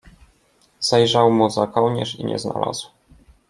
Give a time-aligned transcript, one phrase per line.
[0.79, 2.87] Zajrzał mu za kołnierz i nie znalazł.